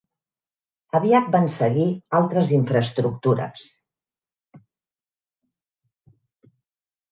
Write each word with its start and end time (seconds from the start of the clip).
Aviat 0.99 1.27
van 1.35 1.45
seguir 1.55 1.85
altres 2.21 2.55
infraestructures. 2.57 3.69